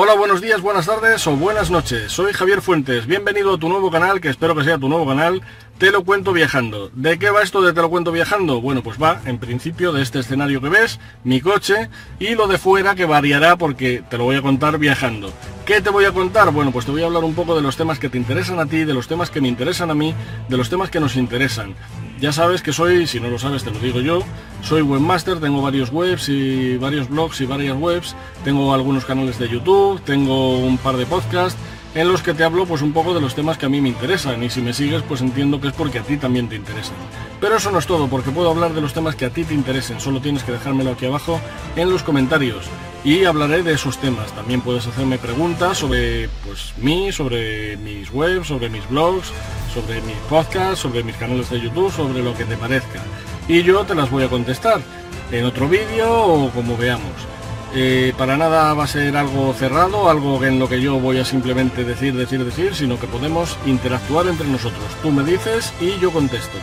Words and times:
Hola, 0.00 0.14
buenos 0.14 0.40
días, 0.40 0.60
buenas 0.60 0.86
tardes 0.86 1.26
o 1.26 1.34
buenas 1.34 1.72
noches. 1.72 2.12
Soy 2.12 2.32
Javier 2.32 2.62
Fuentes. 2.62 3.08
Bienvenido 3.08 3.54
a 3.54 3.58
tu 3.58 3.68
nuevo 3.68 3.90
canal, 3.90 4.20
que 4.20 4.28
espero 4.28 4.54
que 4.54 4.62
sea 4.62 4.78
tu 4.78 4.88
nuevo 4.88 5.04
canal. 5.04 5.42
Te 5.76 5.90
lo 5.90 6.04
cuento 6.04 6.32
viajando. 6.32 6.88
¿De 6.94 7.18
qué 7.18 7.30
va 7.30 7.42
esto 7.42 7.62
de 7.62 7.72
te 7.72 7.82
lo 7.82 7.90
cuento 7.90 8.12
viajando? 8.12 8.60
Bueno, 8.60 8.80
pues 8.84 9.02
va, 9.02 9.20
en 9.24 9.38
principio, 9.38 9.92
de 9.92 10.02
este 10.02 10.20
escenario 10.20 10.60
que 10.60 10.68
ves, 10.68 11.00
mi 11.24 11.40
coche, 11.40 11.90
y 12.20 12.36
lo 12.36 12.46
de 12.46 12.58
fuera 12.58 12.94
que 12.94 13.06
variará 13.06 13.56
porque 13.56 14.04
te 14.08 14.18
lo 14.18 14.22
voy 14.22 14.36
a 14.36 14.42
contar 14.42 14.78
viajando. 14.78 15.32
¿Qué 15.66 15.80
te 15.80 15.90
voy 15.90 16.04
a 16.04 16.12
contar? 16.12 16.52
Bueno, 16.52 16.70
pues 16.70 16.86
te 16.86 16.92
voy 16.92 17.02
a 17.02 17.06
hablar 17.06 17.24
un 17.24 17.34
poco 17.34 17.56
de 17.56 17.62
los 17.62 17.76
temas 17.76 17.98
que 17.98 18.08
te 18.08 18.18
interesan 18.18 18.60
a 18.60 18.66
ti, 18.66 18.84
de 18.84 18.94
los 18.94 19.08
temas 19.08 19.32
que 19.32 19.40
me 19.40 19.48
interesan 19.48 19.90
a 19.90 19.96
mí, 19.96 20.14
de 20.48 20.56
los 20.56 20.70
temas 20.70 20.90
que 20.90 21.00
nos 21.00 21.16
interesan. 21.16 21.74
Ya 22.20 22.32
sabes 22.32 22.62
que 22.62 22.72
soy, 22.72 23.06
si 23.06 23.20
no 23.20 23.28
lo 23.28 23.38
sabes 23.38 23.62
te 23.62 23.70
lo 23.70 23.78
digo 23.78 24.00
yo, 24.00 24.22
soy 24.62 24.82
webmaster, 24.82 25.38
tengo 25.38 25.62
varios 25.62 25.90
webs 25.90 26.28
y 26.28 26.76
varios 26.76 27.08
blogs 27.08 27.40
y 27.40 27.46
varias 27.46 27.76
webs, 27.76 28.16
tengo 28.42 28.74
algunos 28.74 29.04
canales 29.04 29.38
de 29.38 29.48
YouTube, 29.48 30.00
tengo 30.02 30.58
un 30.58 30.78
par 30.78 30.96
de 30.96 31.06
podcasts 31.06 31.58
en 31.94 32.08
los 32.08 32.22
que 32.22 32.34
te 32.34 32.42
hablo 32.42 32.66
pues 32.66 32.82
un 32.82 32.92
poco 32.92 33.14
de 33.14 33.20
los 33.20 33.36
temas 33.36 33.56
que 33.56 33.66
a 33.66 33.68
mí 33.68 33.80
me 33.80 33.88
interesan 33.88 34.42
y 34.42 34.50
si 34.50 34.60
me 34.60 34.72
sigues 34.72 35.02
pues 35.02 35.20
entiendo 35.20 35.60
que 35.60 35.68
es 35.68 35.74
porque 35.74 36.00
a 36.00 36.02
ti 36.02 36.16
también 36.16 36.48
te 36.48 36.56
interesan. 36.56 36.96
Pero 37.40 37.56
eso 37.56 37.70
no 37.70 37.78
es 37.78 37.86
todo, 37.86 38.08
porque 38.08 38.32
puedo 38.32 38.50
hablar 38.50 38.74
de 38.74 38.80
los 38.80 38.92
temas 38.92 39.14
que 39.14 39.24
a 39.24 39.30
ti 39.30 39.44
te 39.44 39.54
interesen, 39.54 40.00
solo 40.00 40.20
tienes 40.20 40.42
que 40.42 40.50
dejármelo 40.50 40.90
aquí 40.90 41.06
abajo 41.06 41.40
en 41.76 41.88
los 41.88 42.02
comentarios 42.02 42.64
y 43.04 43.24
hablaré 43.24 43.62
de 43.62 43.74
esos 43.74 43.98
temas. 43.98 44.32
También 44.32 44.60
puedes 44.60 44.88
hacerme 44.88 45.18
preguntas 45.18 45.78
sobre 45.78 46.28
pues 46.44 46.74
mí, 46.78 47.12
sobre 47.12 47.76
mis 47.76 48.12
webs, 48.12 48.48
sobre 48.48 48.68
mis 48.70 48.88
blogs, 48.88 49.32
sobre 49.72 50.00
mis 50.02 50.16
podcasts, 50.28 50.80
sobre 50.80 51.02
mis 51.02 51.16
canales 51.16 51.50
de 51.50 51.60
YouTube, 51.60 51.92
sobre 51.92 52.22
lo 52.22 52.34
que 52.34 52.44
te 52.44 52.56
parezca. 52.56 53.02
Y 53.46 53.62
yo 53.62 53.84
te 53.84 53.94
las 53.94 54.10
voy 54.10 54.24
a 54.24 54.28
contestar 54.28 54.80
en 55.32 55.44
otro 55.44 55.68
vídeo 55.68 56.10
o 56.10 56.50
como 56.50 56.76
veamos. 56.76 57.12
Eh, 57.74 58.14
para 58.16 58.36
nada 58.36 58.72
va 58.72 58.84
a 58.84 58.86
ser 58.86 59.16
algo 59.16 59.52
cerrado, 59.52 60.08
algo 60.08 60.42
en 60.42 60.58
lo 60.58 60.68
que 60.68 60.80
yo 60.80 60.98
voy 60.98 61.18
a 61.18 61.24
simplemente 61.24 61.84
decir, 61.84 62.14
decir, 62.14 62.42
decir, 62.44 62.74
sino 62.74 62.98
que 62.98 63.06
podemos 63.06 63.58
interactuar 63.66 64.26
entre 64.26 64.48
nosotros. 64.48 64.84
Tú 65.02 65.10
me 65.10 65.22
dices 65.22 65.72
y 65.80 65.98
yo 65.98 66.10
contesto. 66.10 66.56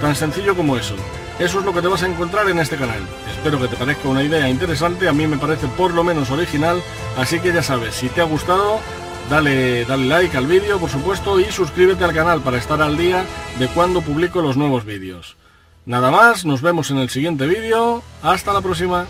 Tan 0.00 0.14
sencillo 0.14 0.54
como 0.54 0.76
eso. 0.76 0.94
Eso 1.38 1.58
es 1.58 1.64
lo 1.64 1.72
que 1.72 1.82
te 1.82 1.88
vas 1.88 2.02
a 2.02 2.06
encontrar 2.06 2.48
en 2.48 2.60
este 2.60 2.76
canal. 2.76 3.00
Espero 3.30 3.60
que 3.60 3.68
te 3.68 3.76
parezca 3.76 4.08
una 4.08 4.22
idea 4.22 4.48
interesante, 4.48 5.08
a 5.08 5.12
mí 5.12 5.26
me 5.26 5.38
parece 5.38 5.66
por 5.66 5.92
lo 5.92 6.04
menos 6.04 6.30
original, 6.30 6.80
así 7.16 7.40
que 7.40 7.52
ya 7.52 7.62
sabes, 7.62 7.94
si 7.94 8.08
te 8.08 8.20
ha 8.20 8.24
gustado, 8.24 8.78
dale, 9.30 9.84
dale 9.84 10.06
like 10.06 10.36
al 10.36 10.46
vídeo, 10.46 10.78
por 10.78 10.90
supuesto, 10.90 11.40
y 11.40 11.44
suscríbete 11.44 12.04
al 12.04 12.14
canal 12.14 12.40
para 12.40 12.58
estar 12.58 12.80
al 12.82 12.96
día 12.96 13.24
de 13.58 13.68
cuando 13.68 14.00
publico 14.02 14.42
los 14.42 14.56
nuevos 14.56 14.84
vídeos. 14.84 15.36
Nada 15.84 16.10
más, 16.10 16.44
nos 16.44 16.62
vemos 16.62 16.90
en 16.90 16.98
el 16.98 17.10
siguiente 17.10 17.46
vídeo, 17.46 18.02
hasta 18.22 18.52
la 18.52 18.60
próxima. 18.60 19.06